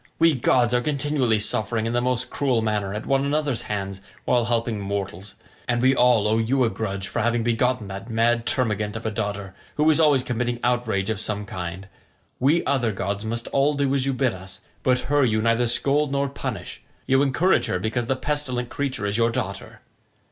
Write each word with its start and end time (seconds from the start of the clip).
We 0.17 0.33
gods 0.33 0.73
are 0.73 0.81
continually 0.81 1.37
suffering 1.37 1.85
in 1.85 1.93
the 1.93 2.01
most 2.01 2.31
cruel 2.31 2.63
manner 2.63 2.91
at 2.91 3.05
one 3.05 3.23
another's 3.23 3.61
hands 3.69 4.01
while 4.25 4.45
helping 4.45 4.79
mortals; 4.79 5.35
and 5.67 5.79
we 5.79 5.95
all 5.95 6.27
owe 6.27 6.39
you 6.39 6.63
a 6.63 6.71
grudge 6.71 7.07
for 7.07 7.21
having 7.21 7.43
begotten 7.43 7.85
that 7.89 8.09
mad 8.09 8.47
termagant 8.47 8.95
of 8.95 9.05
a 9.05 9.11
daughter, 9.11 9.53
who 9.75 9.87
is 9.91 9.99
always 9.99 10.23
committing 10.23 10.59
outrage 10.63 11.11
of 11.11 11.19
some 11.19 11.45
kind. 11.45 11.87
We 12.39 12.65
other 12.65 12.91
gods 12.91 13.25
must 13.25 13.47
all 13.49 13.75
do 13.75 13.93
as 13.93 14.07
you 14.07 14.13
bid 14.15 14.33
us, 14.33 14.59
but 14.81 15.01
her 15.01 15.23
you 15.23 15.39
neither 15.39 15.67
scold 15.67 16.11
nor 16.11 16.27
punish; 16.29 16.81
you 17.05 17.21
encourage 17.21 17.67
her 17.67 17.77
because 17.77 18.07
the 18.07 18.15
pestilent 18.15 18.69
creature 18.69 19.05
is 19.05 19.17
your 19.17 19.29
daughter. 19.29 19.81